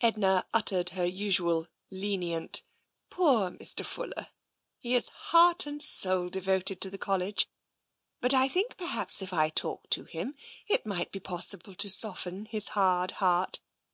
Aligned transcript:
Edna 0.00 0.46
uttered 0.54 0.88
her 0.96 1.04
usual 1.04 1.66
lenient" 1.90 2.62
Poor 3.10 3.50
Mr. 3.50 3.84
Fuller! 3.84 4.28
He 4.78 4.94
is 4.94 5.10
heart 5.10 5.66
and 5.66 5.82
soul 5.82 6.30
devoted 6.30 6.80
to 6.80 6.88
the 6.88 6.96
College. 6.96 7.50
But 8.22 8.32
I 8.32 8.48
think 8.48 8.78
perhaps 8.78 9.20
if 9.20 9.34
I 9.34 9.50
talked 9.50 9.90
to 9.90 10.04
him, 10.04 10.36
it 10.68 10.86
might 10.86 11.12
be 11.12 11.20
possible 11.20 11.74
to 11.74 11.90
soften 11.90 12.46
his 12.46 12.68
hard 12.68 13.10
heart. 13.20 13.60